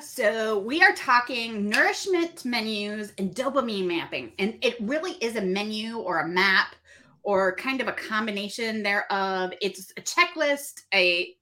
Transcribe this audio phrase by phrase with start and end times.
[0.00, 4.32] So, we are talking nourishment menus and dopamine mapping.
[4.38, 6.74] And it really is a menu or a map
[7.22, 9.52] or kind of a combination thereof.
[9.60, 11.34] It's a checklist, a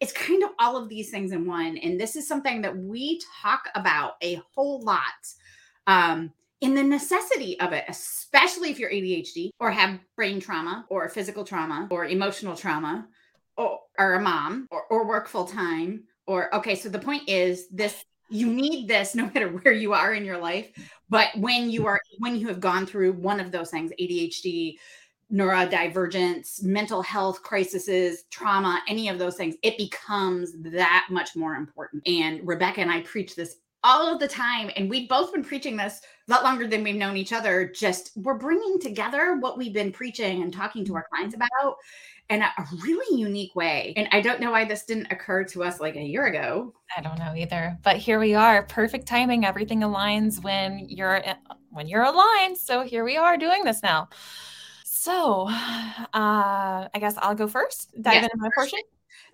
[0.00, 1.78] it's kind of all of these things in one.
[1.78, 5.02] And this is something that we talk about a whole lot
[5.86, 11.08] um, in the necessity of it, especially if you're ADHD or have brain trauma or
[11.08, 13.06] physical trauma or emotional trauma
[13.56, 17.66] or, or a mom or, or work full time or okay so the point is
[17.70, 20.70] this you need this no matter where you are in your life
[21.08, 24.76] but when you are when you have gone through one of those things adhd
[25.32, 32.02] neurodivergence mental health crises trauma any of those things it becomes that much more important.
[32.06, 35.76] And rebecca and i preach this all of the time and we've both been preaching
[35.76, 37.70] this a lot longer than we've known each other.
[37.74, 41.76] Just we're bringing together what we've been preaching and talking to our clients about
[42.30, 43.94] in a really unique way.
[43.96, 46.74] And I don't know why this didn't occur to us like a year ago.
[46.96, 47.78] I don't know either.
[47.82, 48.64] But here we are.
[48.64, 49.44] Perfect timing.
[49.44, 51.22] Everything aligns when you're
[51.70, 52.58] when you're aligned.
[52.58, 54.08] So here we are doing this now.
[54.84, 57.90] So uh I guess I'll go first.
[58.02, 58.80] Dive yes, into my portion.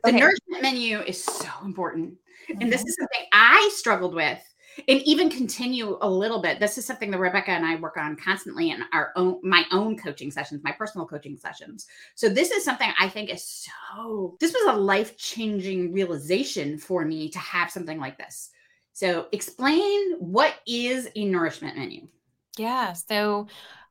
[0.05, 0.21] The okay.
[0.21, 2.15] nourishment menu is so important.
[2.49, 2.61] Mm-hmm.
[2.61, 4.41] And this is something I struggled with
[4.89, 6.61] and even continue a little bit.
[6.61, 9.97] This is something that rebecca and i work on constantly in our own my own
[9.97, 11.87] coaching sessions my personal coaching sessions.
[12.15, 17.05] So this is something i think is so this was a life changing realization for
[17.05, 18.51] me to have something like this.
[18.93, 22.09] So explain what is a nourishment menu.
[22.57, 23.47] Yeah so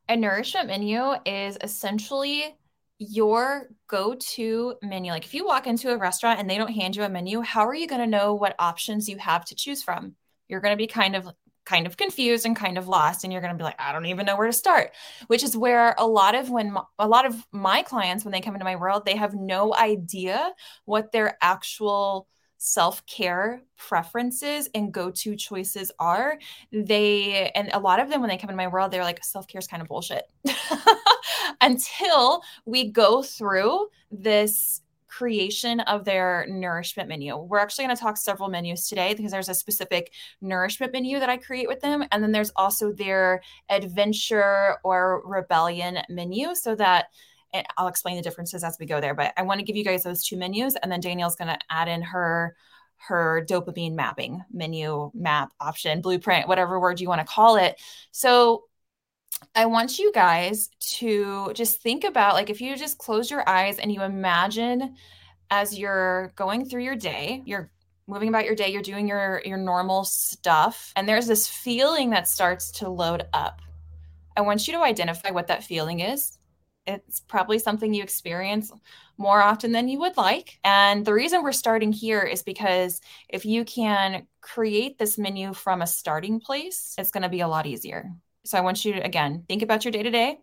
[0.10, 2.58] a nourishment menu is essentially
[3.00, 5.12] your go-to menu.
[5.12, 7.66] Like if you walk into a restaurant and they don't hand you a menu how
[7.66, 10.16] are you going to know what options you have to choose from
[10.54, 11.28] you're going to be kind of
[11.66, 14.06] kind of confused and kind of lost and you're going to be like I don't
[14.06, 14.92] even know where to start
[15.28, 18.54] which is where a lot of when a lot of my clients when they come
[18.54, 20.52] into my world they have no idea
[20.86, 22.28] what their actual
[22.64, 26.40] self-care preferences and go-to choices are.
[26.72, 29.60] They and a lot of them when they come in my world they're like self-care
[29.60, 30.24] is kind of bullshit.
[31.62, 34.82] Until we go through this
[35.18, 37.38] creation of their nourishment menu.
[37.38, 41.30] We're actually going to talk several menus today because there's a specific nourishment menu that
[41.30, 42.04] I create with them.
[42.12, 47.08] And then there's also their adventure or rebellion menu so that
[47.56, 49.14] and I'll explain the differences as we go there.
[49.14, 50.76] But I want to give you guys those two menus.
[50.82, 52.56] And then Danielle's going to add in her
[52.98, 57.78] her dopamine mapping menu map option blueprint whatever word you want to call it
[58.12, 58.64] so
[59.56, 63.80] I want you guys to just think about like if you just close your eyes
[63.80, 64.96] and you imagine
[65.50, 67.72] as you're going through your day, you're
[68.08, 72.28] moving about your day, you're doing your your normal stuff and there's this feeling that
[72.28, 73.62] starts to load up.
[74.36, 76.38] I want you to identify what that feeling is.
[76.86, 78.72] It's probably something you experience
[79.18, 80.60] more often than you would like.
[80.64, 83.00] And the reason we're starting here is because
[83.30, 87.48] if you can create this menu from a starting place, it's going to be a
[87.48, 88.12] lot easier.
[88.46, 90.40] So I want you to, again, think about your day to day.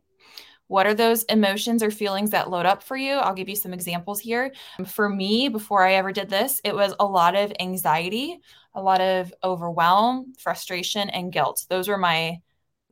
[0.69, 3.15] What are those emotions or feelings that load up for you?
[3.15, 4.53] I'll give you some examples here.
[4.78, 8.39] Um, for me, before I ever did this, it was a lot of anxiety,
[8.75, 11.66] a lot of overwhelm, frustration, and guilt.
[11.69, 12.39] Those were my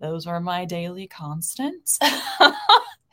[0.00, 1.98] those were my daily constants.
[2.02, 2.54] it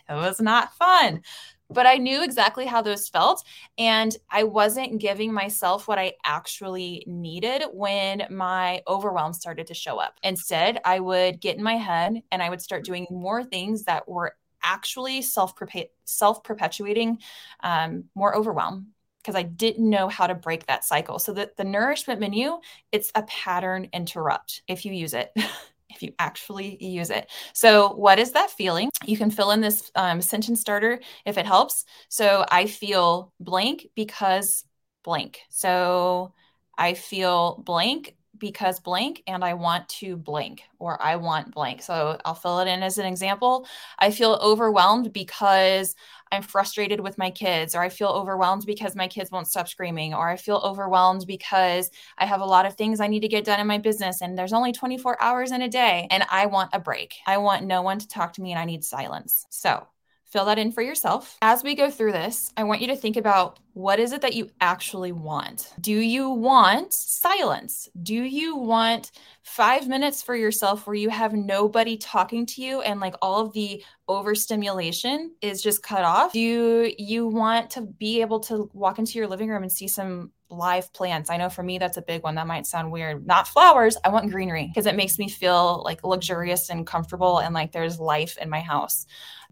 [0.10, 1.22] was not fun
[1.70, 3.44] but I knew exactly how those felt.
[3.78, 9.98] And I wasn't giving myself what I actually needed when my overwhelm started to show
[9.98, 10.20] up.
[10.24, 14.08] Instead, I would get in my head and I would start doing more things that
[14.08, 17.20] were actually self perpetuating
[17.62, 18.88] um, more overwhelm
[19.22, 21.18] because I didn't know how to break that cycle.
[21.18, 22.60] So the nourishment menu,
[22.92, 25.32] it's a pattern interrupt if you use it.
[25.90, 27.30] if you actually use it.
[27.54, 28.90] So, what is that feeling?
[29.06, 31.86] You can fill in this um, sentence starter if it helps.
[32.10, 34.66] So, I feel blank because
[35.04, 35.42] blank.
[35.50, 36.34] So,
[36.78, 41.82] I feel blank because blank and I want to blank or I want blank.
[41.82, 43.68] So I'll fill it in as an example.
[44.00, 45.96] I feel overwhelmed because
[46.32, 50.14] I'm frustrated with my kids, or I feel overwhelmed because my kids won't stop screaming,
[50.14, 53.46] or I feel overwhelmed because I have a lot of things I need to get
[53.46, 56.72] done in my business and there's only 24 hours in a day and I want
[56.74, 57.16] a break.
[57.28, 59.46] I want no one to talk to me and I need silence.
[59.50, 59.88] So
[60.36, 61.38] fill that in for yourself.
[61.42, 64.34] As we go through this, I want you to think about what is it that
[64.34, 65.72] you actually want?
[65.80, 67.88] Do you want silence?
[68.04, 69.12] Do you want
[69.44, 73.54] five minutes for yourself where you have nobody talking to you and like all of
[73.54, 76.34] the overstimulation is just cut off?
[76.34, 80.32] Do you want to be able to walk into your living room and see some
[80.50, 81.30] live plants.
[81.30, 82.36] I know for me, that's a big one.
[82.36, 83.26] That might sound weird.
[83.26, 83.98] Not flowers.
[84.04, 88.00] I want greenery because it makes me feel like luxurious and comfortable and like there's
[88.00, 89.06] life in my house.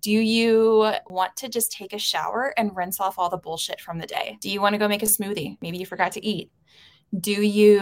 [0.04, 4.00] Do you want to just take a shower and rinse off all the bullshit from
[4.00, 4.38] the day?
[4.42, 5.58] Do you want to go make a smoothie?
[5.62, 6.52] Maybe you forgot to eat.
[7.20, 7.78] Do you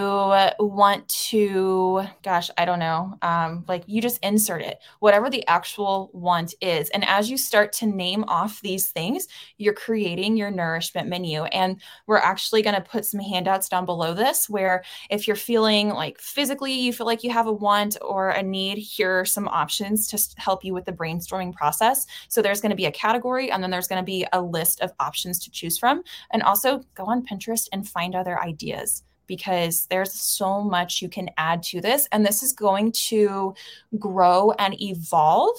[0.59, 6.09] want to, gosh, I don't know, um, like you just insert it, whatever the actual
[6.11, 6.89] want is.
[6.89, 11.43] And as you start to name off these things, you're creating your nourishment menu.
[11.45, 15.91] And we're actually going to put some handouts down below this where if you're feeling
[15.91, 19.47] like physically you feel like you have a want or a need, here are some
[19.47, 22.05] options to help you with the brainstorming process.
[22.27, 24.81] So there's going to be a category and then there's going to be a list
[24.81, 26.03] of options to choose from.
[26.33, 31.29] And also go on Pinterest and find other ideas because there's so much you can
[31.37, 32.07] add to this.
[32.11, 33.55] And this is going to
[33.97, 35.55] grow and evolve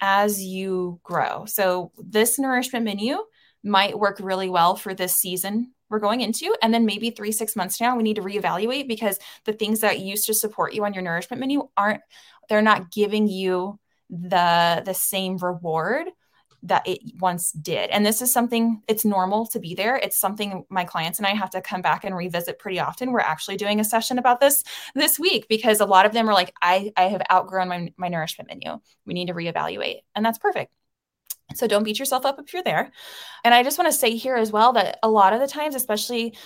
[0.00, 1.44] as you grow.
[1.46, 3.18] So, this nourishment menu
[3.62, 6.54] might work really well for this season we're going into.
[6.62, 10.00] And then maybe three, six months now, we need to reevaluate because the things that
[10.00, 12.02] used to support you on your nourishment menu aren't,
[12.48, 13.78] they're not giving you
[14.08, 16.06] the the same reward
[16.66, 17.90] that it once did.
[17.90, 19.96] And this is something it's normal to be there.
[19.96, 23.12] It's something my clients and I have to come back and revisit pretty often.
[23.12, 24.64] We're actually doing a session about this
[24.94, 28.08] this week because a lot of them are like, I, I have outgrown my, my
[28.08, 28.80] nourishment menu.
[29.04, 30.00] We need to reevaluate.
[30.14, 30.72] And that's perfect.
[31.54, 32.90] So don't beat yourself up if you're there.
[33.44, 35.74] And I just want to say here as well that a lot of the times,
[35.74, 36.36] especially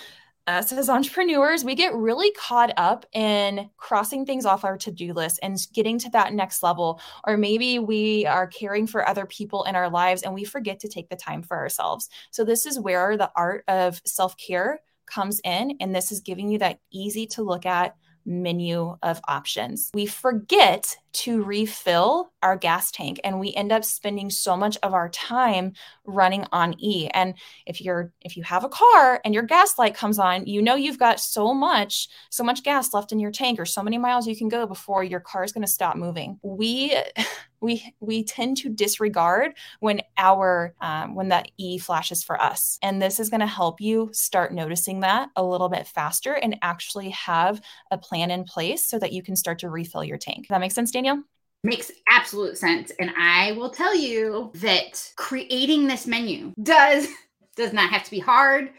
[0.47, 5.13] us as entrepreneurs, we get really caught up in crossing things off our to do
[5.13, 6.99] list and getting to that next level.
[7.25, 10.89] Or maybe we are caring for other people in our lives and we forget to
[10.89, 12.09] take the time for ourselves.
[12.31, 15.77] So, this is where the art of self care comes in.
[15.79, 17.95] And this is giving you that easy to look at
[18.25, 19.89] menu of options.
[19.93, 24.93] We forget to refill our gas tank and we end up spending so much of
[24.93, 25.73] our time
[26.05, 27.07] running on E.
[27.13, 27.35] And
[27.65, 30.75] if you're if you have a car and your gas light comes on, you know
[30.75, 34.27] you've got so much so much gas left in your tank or so many miles
[34.27, 36.39] you can go before your car is going to stop moving.
[36.43, 36.97] We
[37.61, 43.01] we we tend to disregard when our um, when that E flashes for us, and
[43.01, 47.11] this is going to help you start noticing that a little bit faster and actually
[47.11, 47.61] have
[47.91, 50.47] a plan in place so that you can start to refill your tank.
[50.49, 51.23] That make sense, Danielle?
[51.63, 52.91] Makes absolute sense.
[52.99, 57.07] And I will tell you that creating this menu does
[57.55, 58.71] does not have to be hard.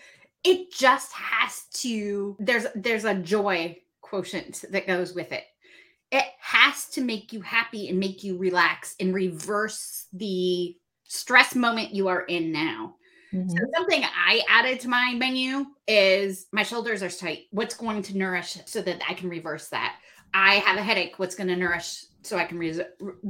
[0.44, 5.44] It just has to there's there's a joy quotient that goes with it.
[6.10, 11.94] It has to make you happy and make you relax and reverse the stress moment
[11.94, 12.96] you are in now.
[13.32, 13.50] Mm-hmm.
[13.50, 17.46] So something I added to my menu is my shoulders are tight.
[17.50, 19.96] What's going to nourish so that I can reverse that?
[20.34, 21.18] I have a headache.
[21.18, 22.84] What's going to nourish so I can read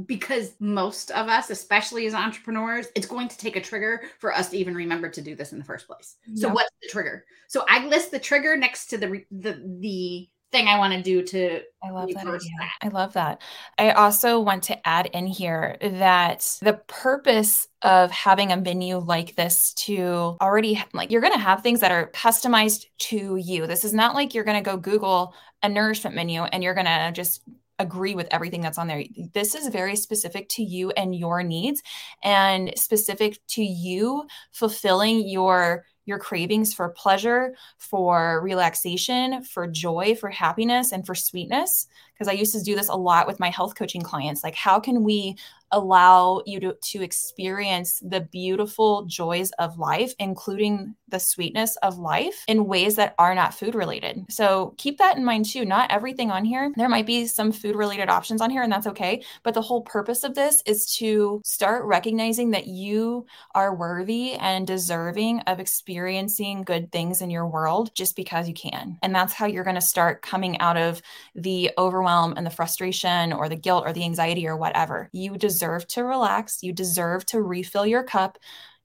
[0.05, 4.49] because most of us, especially as entrepreneurs, it's going to take a trigger for us
[4.51, 6.15] to even remember to do this in the first place.
[6.35, 7.25] So what's the trigger?
[7.47, 11.23] So I list the trigger next to the the the thing I want to do
[11.23, 13.41] to I love that, that I love that.
[13.77, 19.35] I also want to add in here that the purpose of having a menu like
[19.35, 23.67] this to already like you're going to have things that are customized to you.
[23.67, 26.85] This is not like you're going to go Google a nourishment menu and you're going
[26.85, 27.41] to just
[27.83, 29.03] agree with everything that's on there.
[29.33, 31.83] This is very specific to you and your needs
[32.23, 40.29] and specific to you fulfilling your your cravings for pleasure, for relaxation, for joy, for
[40.29, 43.75] happiness and for sweetness because I used to do this a lot with my health
[43.75, 44.43] coaching clients.
[44.43, 45.37] Like how can we
[45.73, 52.43] allow you to, to experience the beautiful joys of life, including the sweetness of life
[52.47, 54.25] in ways that are not food related.
[54.29, 55.65] So keep that in mind too.
[55.65, 58.87] Not everything on here, there might be some food related options on here, and that's
[58.87, 59.23] okay.
[59.43, 64.65] But the whole purpose of this is to start recognizing that you are worthy and
[64.65, 68.97] deserving of experiencing good things in your world just because you can.
[69.01, 71.01] And that's how you're going to start coming out of
[71.35, 75.09] the overwhelm and the frustration or the guilt or the anxiety or whatever.
[75.11, 76.61] You deserve deserve to relax.
[76.61, 78.37] You deserve to refill your cup.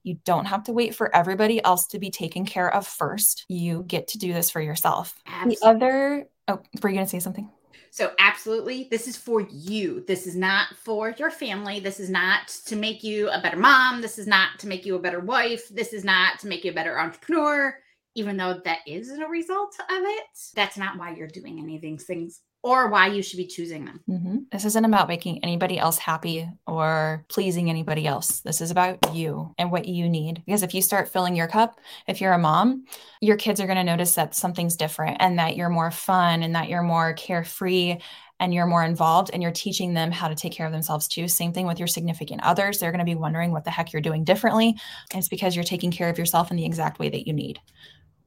[0.03, 3.45] You don't have to wait for everybody else to be taken care of first.
[3.49, 5.13] You get to do this for yourself.
[5.27, 5.55] Absolutely.
[5.55, 7.49] The other, oh, were you going to say something?
[7.91, 10.05] So, absolutely, this is for you.
[10.07, 11.79] This is not for your family.
[11.79, 14.01] This is not to make you a better mom.
[14.01, 15.67] This is not to make you a better wife.
[15.69, 17.75] This is not to make you a better entrepreneur,
[18.13, 20.23] even though that is a result of it.
[20.55, 23.85] That's not why you're doing any of these things or why you should be choosing
[23.85, 24.01] them.
[24.09, 24.37] Mm-hmm.
[24.51, 28.41] This isn't about making anybody else happy or pleasing anybody else.
[28.41, 30.43] This is about you and what you need.
[30.45, 32.85] Because if you start filling your cup, if you're a mom,
[33.21, 36.53] your kids are going to notice that something's different and that you're more fun and
[36.55, 37.97] that you're more carefree
[38.41, 41.27] and you're more involved and you're teaching them how to take care of themselves too.
[41.27, 42.79] Same thing with your significant others.
[42.79, 44.75] They're going to be wondering what the heck you're doing differently.
[45.11, 47.59] And it's because you're taking care of yourself in the exact way that you need.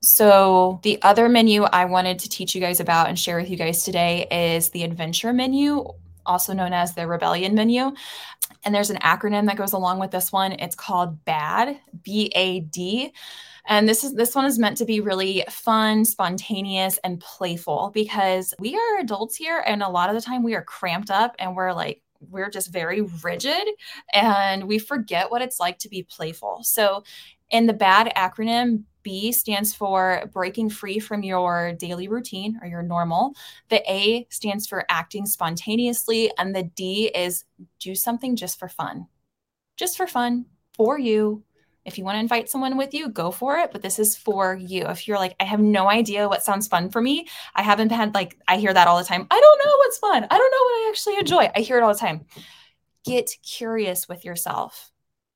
[0.05, 3.57] So, the other menu I wanted to teach you guys about and share with you
[3.57, 5.85] guys today is the adventure menu,
[6.27, 7.93] also known as the rebellion menu.
[8.65, 10.53] And there's an acronym that goes along with this one.
[10.53, 13.13] It's called BAD, B A D.
[13.67, 18.55] And this is this one is meant to be really fun, spontaneous, and playful because
[18.59, 21.55] we are adults here, and a lot of the time we are cramped up and
[21.55, 23.69] we're like we're just very rigid
[24.13, 26.61] and we forget what it's like to be playful.
[26.65, 27.05] So
[27.51, 32.83] in the BAD acronym, B stands for breaking free from your daily routine or your
[32.83, 33.35] normal.
[33.69, 36.31] The A stands for acting spontaneously.
[36.39, 37.45] And the D is
[37.79, 39.07] do something just for fun.
[39.77, 41.43] Just for fun for you.
[41.85, 43.73] If you want to invite someone with you, go for it.
[43.73, 44.87] But this is for you.
[44.87, 48.15] If you're like, I have no idea what sounds fun for me, I haven't had
[48.15, 49.27] like, I hear that all the time.
[49.31, 50.25] I don't know what's fun.
[50.31, 51.51] I don't know what I actually enjoy.
[51.57, 52.27] I hear it all the time.
[53.05, 54.92] Get curious with yourself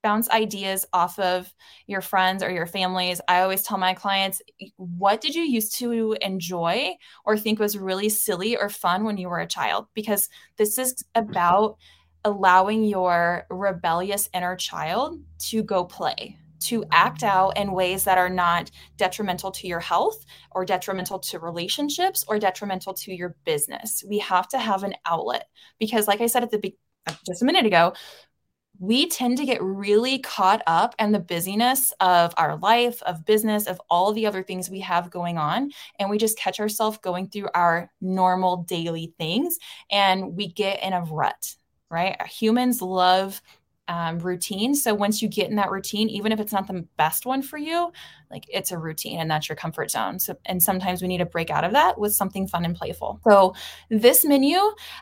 [0.06, 1.52] bounce ideas off of
[1.88, 3.20] your friends or your families.
[3.26, 4.40] I always tell my clients,
[4.76, 6.94] what did you used to enjoy
[7.24, 9.88] or think was really silly or fun when you were a child?
[9.94, 11.78] Because this is about
[12.24, 18.30] allowing your rebellious inner child to go play to act out in ways that are
[18.30, 24.04] not detrimental to your health or detrimental to relationships or detrimental to your business.
[24.08, 25.48] We have to have an outlet
[25.80, 27.92] because like I said at the be- uh, just a minute ago,
[28.78, 33.66] we tend to get really caught up in the busyness of our life, of business,
[33.66, 35.70] of all the other things we have going on.
[35.98, 39.58] And we just catch ourselves going through our normal daily things
[39.90, 41.54] and we get in a rut,
[41.90, 42.20] right?
[42.26, 43.40] Humans love
[43.88, 44.74] um, routine.
[44.74, 47.56] So once you get in that routine, even if it's not the best one for
[47.56, 47.92] you,
[48.30, 50.18] like it's a routine and that's your comfort zone.
[50.18, 53.20] So, and sometimes we need to break out of that with something fun and playful.
[53.24, 53.54] So
[53.88, 54.58] this menu,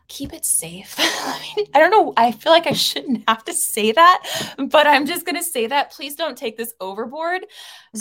[0.08, 0.94] keep it safe.
[0.98, 2.12] I, mean, I don't know.
[2.16, 5.66] I feel like I shouldn't have to say that, but I'm just going to say
[5.66, 5.92] that.
[5.92, 7.46] Please don't take this overboard.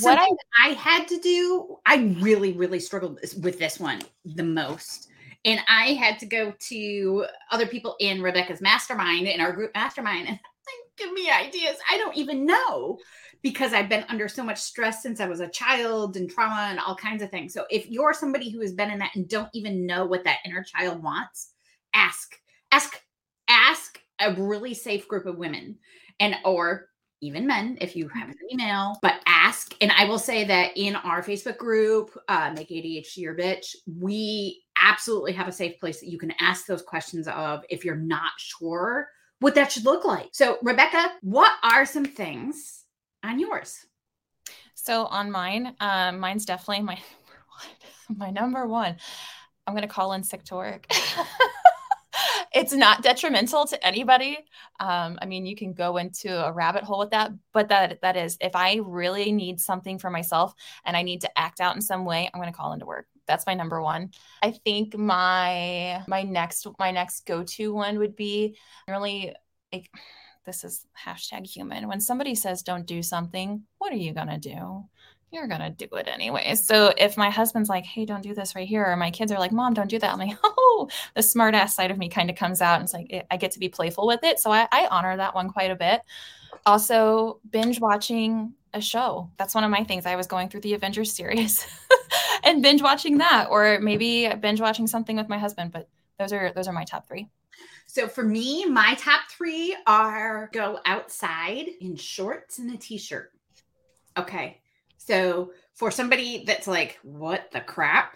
[0.02, 0.28] What I,
[0.66, 5.10] I had to do, I really, really struggled with this one the most
[5.46, 10.28] and I had to go to other people in Rebecca's mastermind in our group mastermind
[10.30, 10.40] and
[10.98, 11.78] give me ideas.
[11.92, 13.00] I don't even know
[13.42, 16.80] because I've been under so much stress since I was a child and trauma and
[16.80, 17.54] all kinds of things.
[17.54, 20.40] So if you're somebody who has been in that and don't even know what that
[20.46, 21.52] inner child wants,
[21.94, 22.38] ask,
[22.72, 23.00] ask,
[23.48, 25.78] ask a really safe group of women
[26.20, 26.90] and or
[27.22, 30.96] even men if you have an email but ask and i will say that in
[30.98, 36.10] our facebook group uh, make adhd your bitch we absolutely have a safe place that
[36.10, 39.08] you can ask those questions of if you're not sure
[39.44, 40.30] what that should look like.
[40.32, 42.86] So, Rebecca, what are some things
[43.24, 43.86] on yours?
[44.74, 47.00] So, on mine, um, mine's definitely my
[48.10, 48.96] my number one.
[49.68, 50.88] I'm to call in sick to work.
[52.54, 54.38] it's not detrimental to anybody.
[54.80, 58.16] Um, I mean, you can go into a rabbit hole with that, but that that
[58.16, 60.54] is if I really need something for myself
[60.86, 63.08] and I need to act out in some way, I'm going to call into work.
[63.28, 64.12] That's my number one.
[64.42, 68.58] I think my my next my next go to one would be
[68.88, 69.34] really
[69.72, 69.90] like
[70.46, 71.88] this is hashtag human.
[71.88, 74.86] When somebody says don't do something, what are you gonna do?
[75.34, 76.56] You're gonna do it anyway.
[76.56, 79.40] So if my husband's like, "Hey, don't do this right here," or my kids are
[79.40, 82.30] like, "Mom, don't do that," I'm like, "Oh," the smart ass side of me kind
[82.30, 84.40] of comes out, and it's like I get to be playful with it.
[84.40, 86.02] So I, I honor that one quite a bit.
[86.66, 89.30] Also, binge watching a show.
[89.38, 90.06] That's one of my things.
[90.06, 91.68] I was going through the Avengers series
[92.44, 95.72] and binge watching that, or maybe binge watching something with my husband.
[95.72, 97.28] But those are those are my top three.
[97.86, 103.32] So for me, my top three are go outside in shorts and a t-shirt.
[104.18, 104.62] Okay.
[105.06, 108.16] So for somebody that's like, what the crap?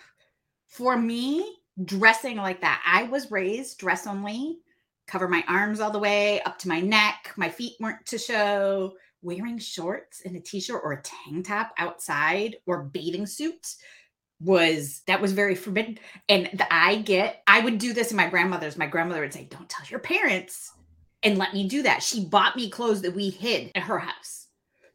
[0.68, 4.60] For me, dressing like that, I was raised dress only,
[5.06, 7.34] cover my arms all the way up to my neck.
[7.36, 8.94] My feet weren't to show.
[9.24, 13.76] Wearing shorts and a t-shirt or a tank top outside or bathing suit
[14.40, 15.98] was that was very forbidden.
[16.30, 18.78] And the, I get, I would do this in my grandmother's.
[18.78, 20.72] My grandmother would say, Don't tell your parents
[21.24, 22.04] and let me do that.
[22.04, 24.47] She bought me clothes that we hid at her house.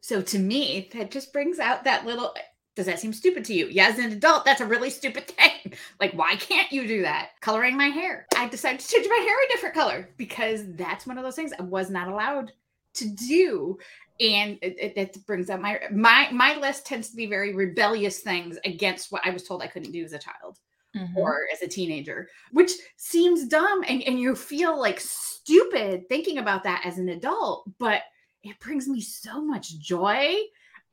[0.03, 2.35] So to me, that just brings out that little
[2.75, 3.67] does that seem stupid to you?
[3.67, 5.73] Yeah, as an adult, that's a really stupid thing.
[6.01, 7.29] Like, why can't you do that?
[7.39, 8.27] Coloring my hair.
[8.35, 11.53] I decided to change my hair a different color because that's one of those things
[11.57, 12.51] I was not allowed
[12.95, 13.77] to do.
[14.19, 18.57] And it, it, brings up my my my list tends to be very rebellious things
[18.65, 20.59] against what I was told I couldn't do as a child.
[20.95, 21.17] Mm-hmm.
[21.17, 26.63] or as a teenager, which seems dumb and, and you feel like stupid thinking about
[26.65, 27.67] that as an adult.
[27.79, 28.03] But
[28.43, 30.35] it brings me so much joy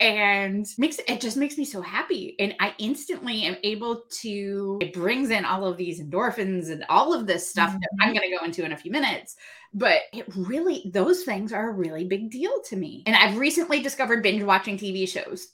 [0.00, 4.94] and makes it just makes me so happy and i instantly am able to it
[4.94, 7.78] brings in all of these endorphins and all of this stuff mm-hmm.
[7.80, 8.18] that i'm mm-hmm.
[8.18, 9.36] going to go into in a few minutes
[9.74, 13.82] but it really those things are a really big deal to me and i've recently
[13.82, 15.48] discovered binge watching tv shows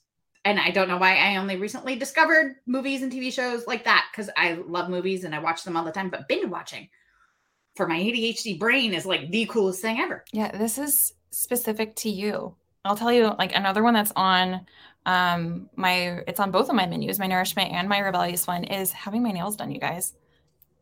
[0.45, 4.07] and i don't know why i only recently discovered movies and tv shows like that
[4.13, 6.89] because i love movies and i watch them all the time but binge watching
[7.75, 12.09] for my adhd brain is like the coolest thing ever yeah this is specific to
[12.09, 12.55] you.
[12.85, 14.65] I'll tell you like another one that's on
[15.05, 18.91] um, my it's on both of my menus, my nourishment and my rebellious one is
[18.91, 20.15] having my nails done, you guys.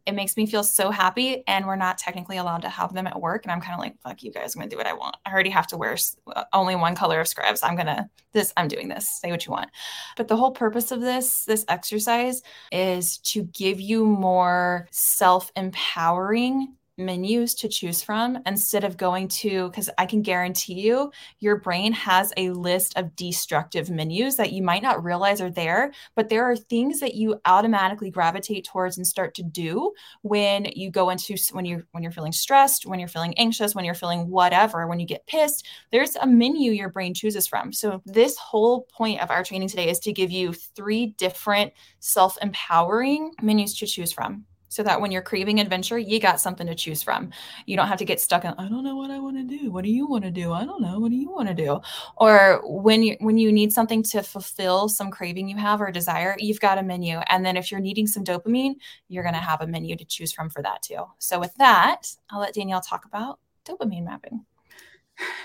[0.07, 3.19] It makes me feel so happy and we're not technically allowed to have them at
[3.19, 5.17] work and i'm kind of like fuck you guys i'm gonna do what i want.
[5.27, 5.97] I already have to wear
[6.29, 7.63] uh, only one color of scrubs.
[7.63, 9.09] I'm gonna this i'm doing this.
[9.09, 9.71] Say what you want.
[10.17, 17.55] But the whole purpose of this this exercise is to give you more self-empowering menus
[17.55, 21.11] to choose from instead of going to because I can guarantee you
[21.41, 25.93] your brain has a list of destructive menus that you might not realize are there
[26.15, 30.91] but there are things that you automatically gravitate towards and start to do when you
[30.91, 34.29] go into when you when you're feeling stressed when you're feeling anxious when you're feeling
[34.29, 37.73] whatever when you get pissed there's a menu your brain chooses from.
[37.73, 43.33] So this whole point of our training today is to give you three different self-empowering
[43.43, 47.01] menus to choose from so that when you're craving adventure, you got something to choose
[47.01, 47.31] from.
[47.65, 49.71] You don't have to get stuck in, I don't know what I want to do.
[49.71, 50.53] What do you want to do?
[50.53, 50.99] I don't know.
[50.99, 51.81] What do you want to do?
[52.17, 56.35] Or when you when you need something to fulfill some craving you have or desire,
[56.41, 57.19] you've got a menu.
[57.29, 58.75] And then if you're needing some dopamine,
[59.07, 61.05] you're going to have a menu to choose from for that too.
[61.19, 64.45] So with that, I'll let Danielle talk about dopamine mapping.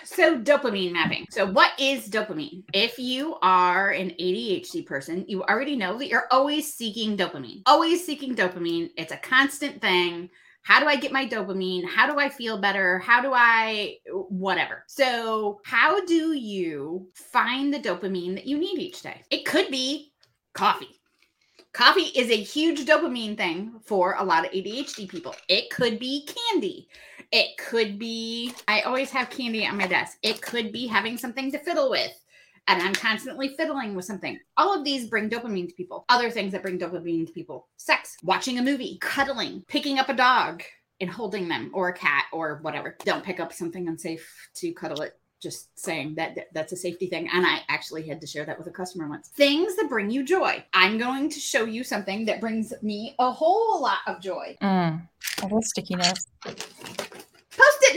[0.03, 1.27] So, dopamine mapping.
[1.29, 2.63] So, what is dopamine?
[2.73, 8.05] If you are an ADHD person, you already know that you're always seeking dopamine, always
[8.05, 8.89] seeking dopamine.
[8.97, 10.29] It's a constant thing.
[10.63, 11.85] How do I get my dopamine?
[11.87, 12.99] How do I feel better?
[12.99, 14.83] How do I, whatever.
[14.87, 19.23] So, how do you find the dopamine that you need each day?
[19.29, 20.11] It could be
[20.53, 20.99] coffee.
[21.71, 25.35] Coffee is a huge dopamine thing for a lot of ADHD people.
[25.47, 26.87] It could be candy.
[27.31, 30.17] It could be, I always have candy on my desk.
[30.23, 32.11] It could be having something to fiddle with.
[32.67, 34.39] And I'm constantly fiddling with something.
[34.57, 36.05] All of these bring dopamine to people.
[36.09, 40.13] Other things that bring dopamine to people sex, watching a movie, cuddling, picking up a
[40.13, 40.63] dog
[41.01, 42.95] and holding them or a cat or whatever.
[43.05, 47.29] Don't pick up something unsafe to cuddle it just saying that that's a safety thing.
[47.31, 49.29] And I actually had to share that with a customer once.
[49.29, 50.63] Things that bring you joy.
[50.73, 54.57] I'm going to show you something that brings me a whole lot of joy.
[54.61, 55.07] Mm,
[55.41, 55.95] I love sticky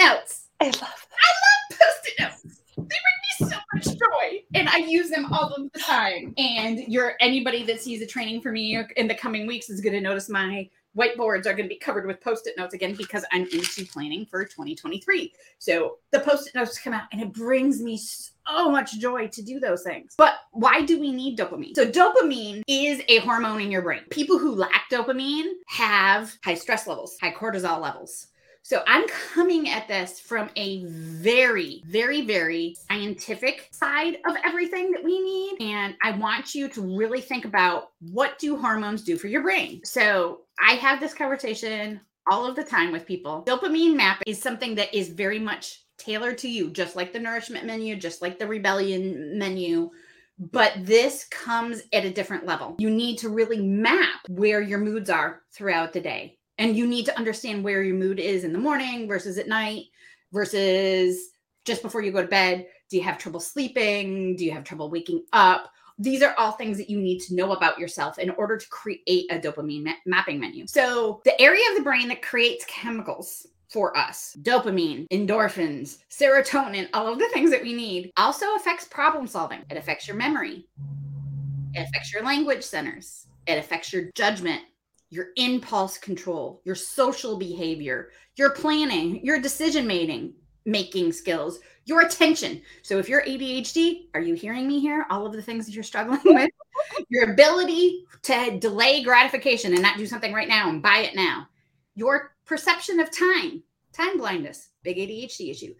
[0.04, 0.48] notes.
[0.60, 0.74] I love.
[0.80, 0.88] That.
[1.20, 2.62] I love post-it notes.
[2.76, 6.34] They bring me so much joy, and I use them all of the time.
[6.38, 9.94] And you're anybody that sees a training for me in the coming weeks is going
[9.94, 13.44] to notice my whiteboards are going to be covered with post-it notes again because I'm
[13.44, 15.32] into planning for 2023.
[15.58, 19.58] So the post-it notes come out and it brings me so much joy to do
[19.58, 20.14] those things.
[20.18, 21.74] But why do we need dopamine?
[21.74, 24.02] So dopamine is a hormone in your brain.
[24.10, 28.26] People who lack dopamine have high stress levels, high cortisol levels.
[28.64, 35.02] So I'm coming at this from a very, very, very scientific side of everything that
[35.02, 35.56] we need.
[35.60, 39.80] And I want you to really think about what do hormones do for your brain?
[39.84, 43.42] So I have this conversation all of the time with people.
[43.46, 47.66] Dopamine map is something that is very much tailored to you, just like the nourishment
[47.66, 49.90] menu, just like the rebellion menu.
[50.38, 52.76] But this comes at a different level.
[52.78, 56.38] You need to really map where your moods are throughout the day.
[56.62, 59.86] And you need to understand where your mood is in the morning versus at night
[60.32, 61.30] versus
[61.64, 62.66] just before you go to bed.
[62.88, 64.36] Do you have trouble sleeping?
[64.36, 65.70] Do you have trouble waking up?
[65.98, 69.30] these are all things that you need to know about yourself in order to create
[69.30, 70.66] a dopamine ma- mapping menu.
[70.66, 77.12] So, the area of the brain that creates chemicals for us dopamine, endorphins, serotonin, all
[77.12, 79.60] of the things that we need also affects problem solving.
[79.70, 80.66] It affects your memory,
[81.74, 84.62] it affects your language centers, it affects your judgment.
[85.12, 90.32] Your impulse control, your social behavior, your planning, your decision making,
[90.64, 92.62] making skills, your attention.
[92.80, 95.04] So if you're ADHD, are you hearing me here?
[95.10, 96.48] All of the things that you're struggling with,
[97.10, 101.46] your ability to delay gratification and not do something right now and buy it now,
[101.94, 105.74] your perception of time, time blindness, big ADHD issue,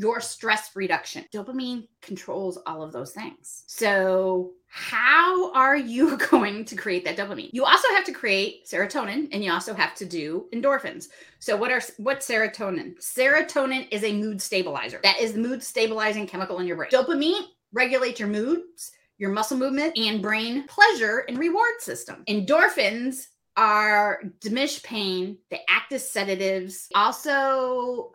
[0.00, 1.26] your stress reduction.
[1.32, 3.64] Dopamine controls all of those things.
[3.66, 7.50] So, how are you going to create that dopamine?
[7.52, 11.08] You also have to create serotonin and you also have to do endorphins.
[11.38, 12.98] So, what are what's serotonin?
[12.98, 15.00] Serotonin is a mood stabilizer.
[15.02, 16.90] That is the mood stabilizing chemical in your brain.
[16.90, 22.24] Dopamine regulates your moods, your muscle movement, and brain pleasure and reward system.
[22.26, 26.88] Endorphins are diminish pain, they act as sedatives.
[26.94, 28.12] Also,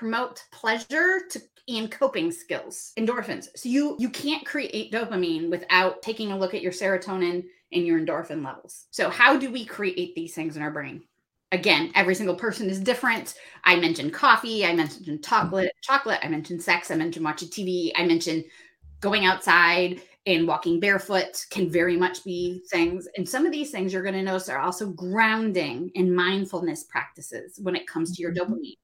[0.00, 3.48] promote pleasure to and coping skills endorphins.
[3.54, 8.00] So you you can't create dopamine without taking a look at your serotonin and your
[8.00, 8.86] endorphin levels.
[8.90, 11.02] So how do we create these things in our brain?
[11.52, 13.34] Again every single person is different.
[13.64, 18.06] I mentioned coffee i mentioned chocolate chocolate i mentioned sex i mentioned watching tv i
[18.06, 18.44] mentioned
[19.00, 23.08] going outside and walking barefoot can very much be things.
[23.16, 27.58] And some of these things you're going to notice are also grounding and mindfulness practices
[27.62, 28.52] when it comes to your mm-hmm.
[28.52, 28.76] dopamine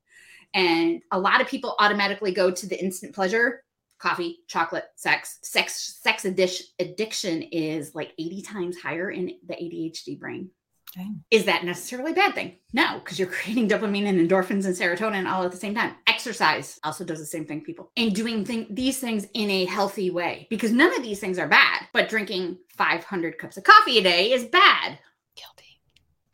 [0.57, 3.63] and a lot of people automatically go to the instant pleasure
[3.99, 5.39] coffee, chocolate, sex.
[5.43, 10.51] Sex sex addiction addiction is like 80 times higher in the ADHD brain.
[10.95, 11.23] Dang.
[11.31, 12.57] Is that necessarily a bad thing?
[12.73, 15.95] No, because you're creating dopamine and endorphins and serotonin all at the same time.
[16.07, 17.91] Exercise also does the same thing, people.
[17.97, 21.49] And doing th- these things in a healthy way because none of these things are
[21.49, 24.99] bad, but drinking 500 cups of coffee a day is bad.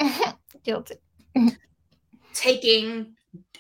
[0.00, 0.36] Guilty.
[0.64, 0.96] Guilty.
[2.34, 3.14] Taking,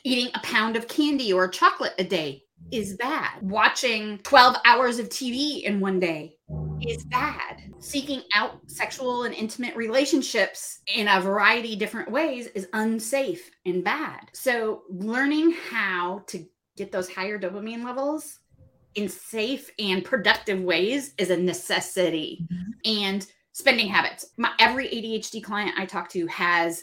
[0.04, 3.42] eating a pound of candy or chocolate a day is bad.
[3.42, 6.36] Watching 12 hours of TV in one day
[6.80, 7.62] is bad.
[7.78, 14.30] Seeking out sexual and intimate relationships in a variety different ways is unsafe and bad.
[14.32, 16.44] So, learning how to
[16.76, 18.38] get those higher dopamine levels
[18.94, 22.46] in safe and productive ways is a necessity.
[22.52, 22.70] Mm-hmm.
[22.84, 24.30] And spending habits.
[24.36, 26.82] My, every ADHD client I talk to has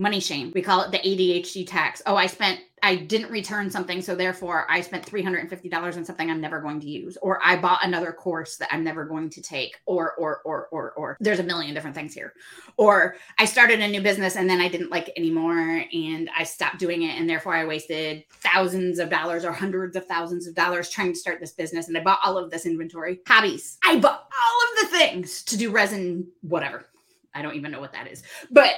[0.00, 0.50] money shame.
[0.54, 2.00] We call it the ADHD tax.
[2.06, 4.00] Oh, I spent, I didn't return something.
[4.00, 7.18] So therefore, I spent $350 on something I'm never going to use.
[7.20, 9.78] Or I bought another course that I'm never going to take.
[9.84, 11.16] Or, or, or, or, or.
[11.20, 12.32] There's a million different things here.
[12.78, 16.44] Or I started a new business and then I didn't like it anymore and I
[16.44, 17.20] stopped doing it.
[17.20, 21.18] And therefore, I wasted thousands of dollars or hundreds of thousands of dollars trying to
[21.18, 21.88] start this business.
[21.88, 23.20] And I bought all of this inventory.
[23.28, 23.76] Hobbies.
[23.84, 26.86] I bought all of the things to do resin, whatever.
[27.34, 28.22] I don't even know what that is.
[28.50, 28.74] But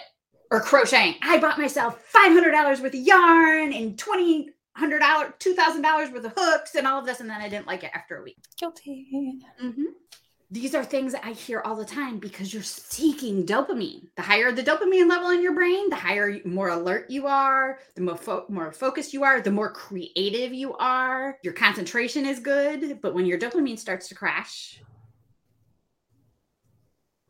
[0.53, 1.15] or crocheting.
[1.23, 7.01] I bought myself $500 worth of yarn and $2,000, $2,000 worth of hooks and all
[7.01, 7.21] of this.
[7.21, 8.37] And then I didn't like it after a week.
[8.61, 9.41] Guilty.
[9.61, 9.85] Mm-hmm.
[10.51, 14.09] These are things that I hear all the time because you're seeking dopamine.
[14.17, 18.03] The higher the dopamine level in your brain, the higher, more alert you are, the
[18.03, 21.39] more, fo- more focused you are, the more creative you are.
[21.43, 23.01] Your concentration is good.
[23.01, 24.83] But when your dopamine starts to crash,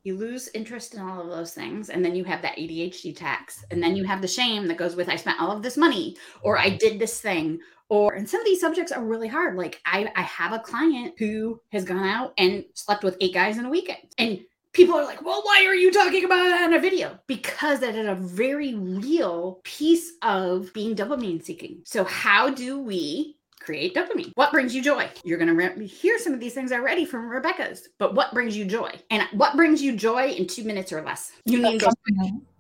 [0.05, 3.65] you lose interest in all of those things and then you have that ADHD tax
[3.71, 6.17] and then you have the shame that goes with I spent all of this money
[6.43, 9.57] or I did this thing or and some of these subjects are really hard.
[9.57, 13.59] Like I I have a client who has gone out and slept with eight guys
[13.59, 14.41] in a weekend and
[14.73, 17.19] people are like well why are you talking about that on a video?
[17.27, 21.83] Because that is a very real piece of being dopamine seeking.
[21.85, 24.33] So how do we create dopamine.
[24.35, 25.09] What brings you joy?
[25.25, 28.57] You're going to re- hear some of these things already from Rebecca's, but what brings
[28.57, 28.91] you joy?
[29.11, 31.33] And what brings you joy in two minutes or less?
[31.45, 31.83] You need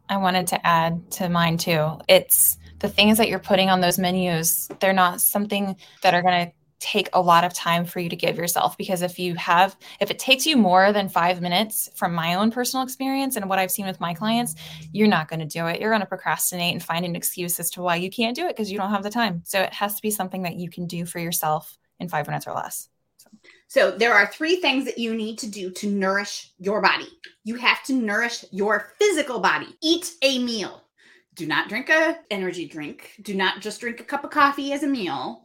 [0.08, 1.98] I wanted to add to mine too.
[2.08, 6.46] It's the things that you're putting on those menus, they're not something that are going
[6.46, 6.52] to
[6.82, 10.10] take a lot of time for you to give yourself because if you have if
[10.10, 13.70] it takes you more than 5 minutes from my own personal experience and what I've
[13.70, 14.56] seen with my clients
[14.90, 15.80] you're not going to do it.
[15.80, 18.56] You're going to procrastinate and find an excuse as to why you can't do it
[18.56, 19.42] because you don't have the time.
[19.44, 22.46] So it has to be something that you can do for yourself in 5 minutes
[22.46, 22.88] or less.
[23.18, 23.28] So.
[23.68, 27.08] so there are three things that you need to do to nourish your body.
[27.44, 29.76] You have to nourish your physical body.
[29.80, 30.82] Eat a meal.
[31.34, 33.12] Do not drink a energy drink.
[33.22, 35.44] Do not just drink a cup of coffee as a meal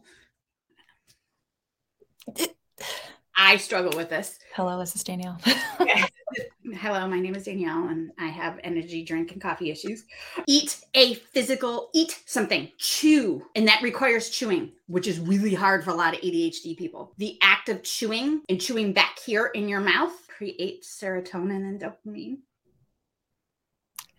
[3.36, 4.38] I struggle with this.
[4.54, 5.38] Hello, this is Danielle.
[6.74, 10.04] Hello, my name is Danielle, and I have energy drink and coffee issues.
[10.46, 15.90] Eat a physical, eat something, chew, and that requires chewing, which is really hard for
[15.90, 17.14] a lot of ADHD people.
[17.16, 22.38] The act of chewing and chewing back here in your mouth creates serotonin and dopamine.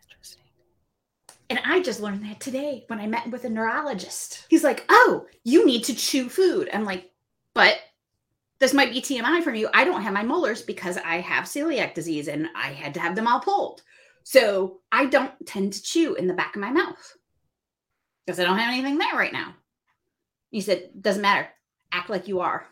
[0.09, 0.43] Interesting.
[1.49, 4.45] And I just learned that today when I met with a neurologist.
[4.49, 6.69] He's like, Oh, you need to chew food.
[6.73, 7.11] I'm like,
[7.53, 7.77] But
[8.59, 9.69] this might be TMI from you.
[9.73, 13.15] I don't have my molars because I have celiac disease and I had to have
[13.15, 13.81] them all pulled.
[14.23, 17.17] So I don't tend to chew in the back of my mouth
[18.25, 19.55] because I don't have anything there right now.
[20.51, 21.47] He said, doesn't matter.
[21.91, 22.67] Act like you are.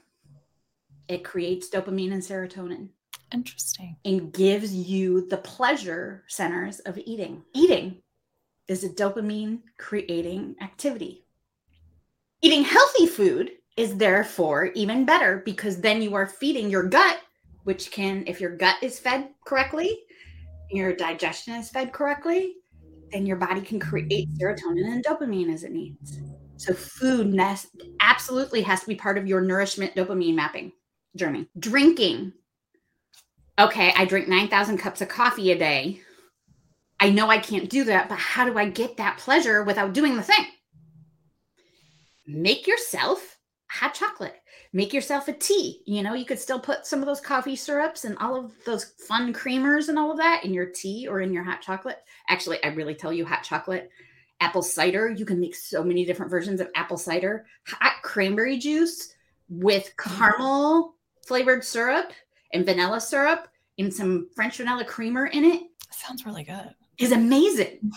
[1.08, 2.89] It creates dopamine and serotonin.
[3.34, 3.95] Interesting.
[4.04, 7.43] And gives you the pleasure centers of eating.
[7.54, 8.02] Eating
[8.67, 11.26] is a dopamine creating activity.
[12.41, 17.20] Eating healthy food is therefore even better because then you are feeding your gut,
[17.63, 20.00] which can, if your gut is fed correctly,
[20.72, 22.56] your digestion is fed correctly,
[23.12, 26.20] then your body can create serotonin and dopamine as it needs.
[26.58, 27.40] So, food
[28.00, 30.72] absolutely has to be part of your nourishment dopamine mapping
[31.16, 31.48] journey.
[31.60, 32.34] Drinking.
[33.60, 36.02] Okay, I drink 9,000 cups of coffee a day.
[37.00, 40.16] I know I can't do that, but how do I get that pleasure without doing
[40.16, 40.46] the thing?
[42.26, 43.37] Make yourself
[43.69, 44.41] hot chocolate.
[44.73, 45.82] Make yourself a tea.
[45.86, 48.86] You know, you could still put some of those coffee syrups and all of those
[49.08, 51.99] fun creamers and all of that in your tea or in your hot chocolate.
[52.30, 53.89] Actually, I really tell you hot chocolate.
[54.39, 57.45] Apple cider, you can make so many different versions of apple cider.
[57.67, 59.15] Hot cranberry juice
[59.49, 62.12] with caramel flavored syrup
[62.53, 63.47] and vanilla syrup
[63.80, 65.63] and some French vanilla creamer in it.
[65.91, 66.73] Sounds really good.
[66.99, 67.91] Is amazing.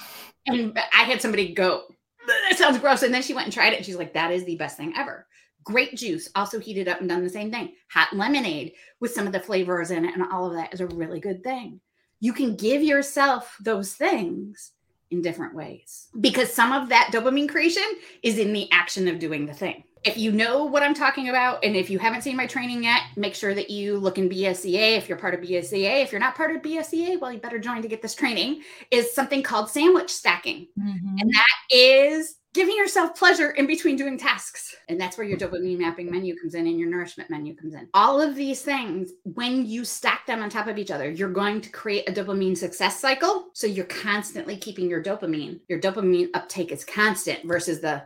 [0.46, 1.84] And I had somebody go,
[2.26, 3.02] that sounds gross.
[3.02, 4.92] And then she went and tried it and she's like, that is the best thing
[4.96, 5.26] ever
[5.70, 7.72] Grape juice, also heated up and done the same thing.
[7.90, 10.86] Hot lemonade with some of the flavors in it and all of that is a
[10.86, 11.80] really good thing.
[12.20, 14.72] You can give yourself those things
[15.10, 17.82] in different ways because some of that dopamine creation
[18.22, 19.84] is in the action of doing the thing.
[20.02, 23.02] If you know what I'm talking about, and if you haven't seen my training yet,
[23.16, 24.96] make sure that you look in BSEA.
[24.96, 27.82] If you're part of BSEA, if you're not part of BSEA, well, you better join
[27.82, 28.62] to get this training.
[28.90, 31.16] Is something called sandwich stacking, mm-hmm.
[31.18, 34.74] and that is giving yourself pleasure in between doing tasks.
[34.88, 37.88] And that's where your dopamine mapping menu comes in and your nourishment menu comes in.
[37.94, 41.60] All of these things, when you stack them on top of each other, you're going
[41.60, 43.50] to create a dopamine success cycle.
[43.54, 45.60] So you're constantly keeping your dopamine.
[45.68, 48.02] Your dopamine uptake is constant versus the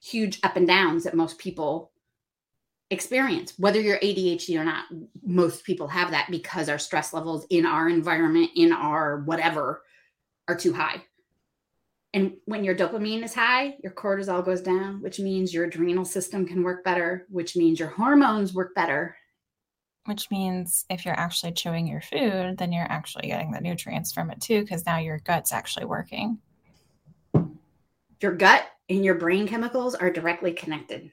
[0.00, 1.92] huge up and downs that most people
[2.90, 4.84] experience whether you're ADHD or not
[5.24, 9.82] most people have that because our stress levels in our environment in our whatever
[10.46, 11.02] are too high
[12.14, 16.46] and when your dopamine is high, your cortisol goes down, which means your adrenal system
[16.46, 19.16] can work better, which means your hormones work better.
[20.04, 24.30] Which means if you're actually chewing your food, then you're actually getting the nutrients from
[24.30, 26.38] it too, because now your gut's actually working.
[28.20, 31.10] Your gut and your brain chemicals are directly connected.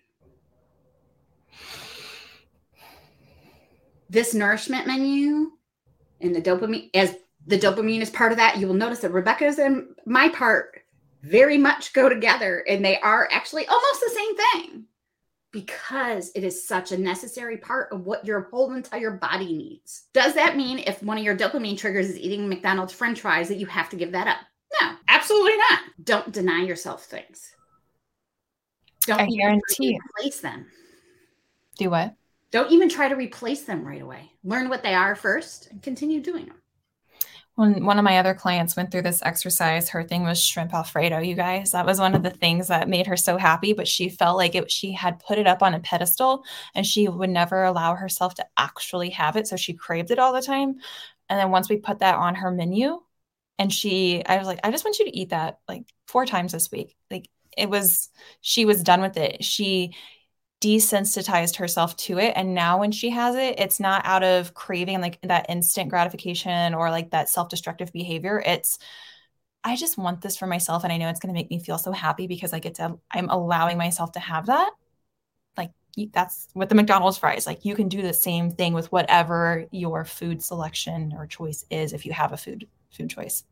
[4.09, 5.51] This nourishment menu
[6.19, 7.15] and the dopamine, as
[7.47, 10.78] the dopamine is part of that, you will notice that Rebecca's and my part
[11.21, 14.85] very much go together and they are actually almost the same thing
[15.51, 20.05] because it is such a necessary part of what your whole entire body needs.
[20.13, 23.57] Does that mean if one of your dopamine triggers is eating McDonald's french fries that
[23.57, 24.37] you have to give that up?
[24.81, 25.79] No, absolutely not.
[26.03, 27.51] Don't deny yourself things.
[29.05, 30.67] Don't I guarantee replace them.
[31.77, 32.13] Do what?
[32.51, 34.31] Don't even try to replace them right away.
[34.43, 36.57] Learn what they are first and continue doing them
[37.59, 41.19] when one of my other clients went through this exercise, her thing was shrimp Alfredo,
[41.19, 41.71] you guys.
[41.71, 44.55] That was one of the things that made her so happy, but she felt like
[44.55, 48.35] it she had put it up on a pedestal and she would never allow herself
[48.35, 49.45] to actually have it.
[49.45, 50.75] So she craved it all the time.
[51.27, 53.01] And then once we put that on her menu,
[53.57, 56.53] and she I was like, I just want you to eat that like four times
[56.53, 56.95] this week.
[57.11, 58.07] Like it was
[58.39, 59.43] she was done with it.
[59.43, 59.95] She
[60.61, 62.33] desensitized herself to it.
[62.35, 66.73] And now when she has it it's not out of craving like that instant gratification
[66.73, 68.41] or like that self-destructive behavior.
[68.45, 68.77] It's
[69.63, 71.77] i just want this for myself and i know it's going to make me feel
[71.77, 74.71] so happy because i get to i'm allowing myself to have that.
[75.57, 75.71] Like
[76.13, 80.05] that's with the mcdonald's fries like you can do the same thing with whatever your
[80.05, 83.43] food selection or choice is if you have a food food choice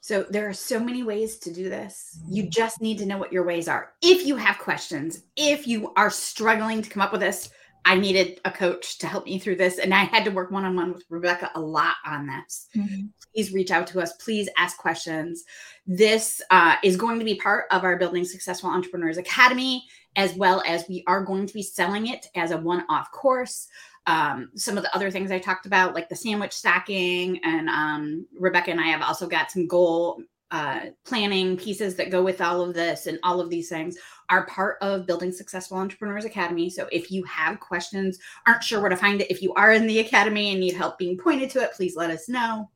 [0.00, 2.18] so there are so many ways to do this.
[2.28, 2.50] You mm-hmm.
[2.50, 3.92] just need to know what your ways are.
[4.02, 7.50] If you have questions, if you are struggling to come up with this,
[7.84, 9.78] I needed a coach to help me through this.
[9.78, 12.66] And I had to work one on one with Rebecca a lot on this.
[12.76, 13.06] Mm-hmm.
[13.32, 14.12] Please reach out to us.
[14.14, 15.44] Please ask questions.
[15.86, 19.84] This uh, is going to be part of our Building Successful Entrepreneurs Academy,
[20.16, 23.68] as well as we are going to be selling it as a one off course
[24.06, 28.26] um, some of the other things I talked about, like the sandwich stacking, and um,
[28.38, 32.60] Rebecca and I have also got some goal uh, planning pieces that go with all
[32.60, 33.96] of this, and all of these things
[34.28, 36.70] are part of Building Successful Entrepreneurs Academy.
[36.70, 39.86] So if you have questions, aren't sure where to find it, if you are in
[39.86, 42.70] the academy and need help being pointed to it, please let us know.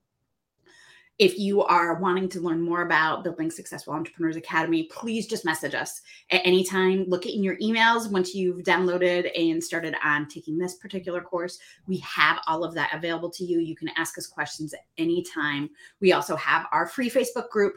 [1.21, 5.75] If you are wanting to learn more about Building Successful Entrepreneurs Academy, please just message
[5.75, 7.05] us at any time.
[7.09, 11.59] Look in your emails once you've downloaded and started on taking this particular course.
[11.87, 13.59] We have all of that available to you.
[13.59, 15.69] You can ask us questions at any time.
[16.01, 17.75] We also have our free Facebook group,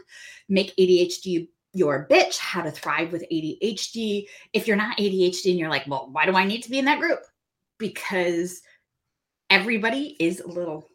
[0.48, 4.28] Make ADHD your bitch, how to thrive with ADHD.
[4.54, 6.86] If you're not ADHD and you're like, well, why do I need to be in
[6.86, 7.20] that group?
[7.78, 8.62] Because
[9.50, 10.88] everybody is a little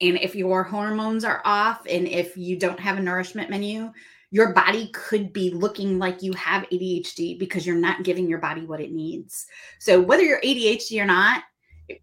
[0.00, 3.92] and if your hormones are off and if you don't have a nourishment menu,
[4.30, 8.66] your body could be looking like you have ADHD because you're not giving your body
[8.66, 9.46] what it needs.
[9.78, 11.44] So, whether you're ADHD or not,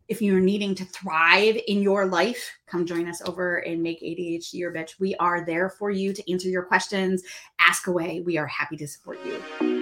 [0.07, 4.53] if you're needing to thrive in your life, come join us over and make ADHD
[4.53, 4.99] your bitch.
[4.99, 7.23] We are there for you to answer your questions.
[7.59, 8.21] Ask away.
[8.25, 9.74] We are happy to support you.